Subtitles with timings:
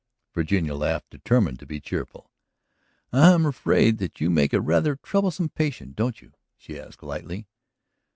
[0.33, 2.31] Virginia laughed, determined to be cheerful.
[3.13, 7.45] "I am afraid that you make a rather troublesome patient, don't you?" she asked lightly.